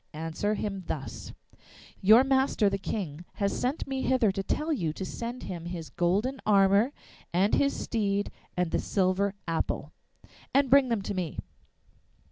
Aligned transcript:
''Answer 0.13 0.55
him 0.55 0.83
thus: 0.87 1.31
'Your 2.01 2.23
master 2.23 2.71
the 2.71 2.79
King 2.79 3.23
has 3.33 3.55
sent 3.55 3.85
me 3.85 4.01
hither 4.01 4.31
to 4.31 4.41
tell 4.41 4.73
you 4.73 4.93
to 4.93 5.05
send 5.05 5.43
him 5.43 5.65
his 5.65 5.91
golden 5.91 6.41
armour 6.43 6.91
and 7.31 7.53
his 7.53 7.79
steed 7.79 8.31
and 8.57 8.71
the 8.71 8.79
silver 8.79 9.35
apple.'' 9.47 9.91
And 10.55 10.71
bring 10.71 10.89
them 10.89 11.03
to 11.03 11.13
me. 11.13 11.37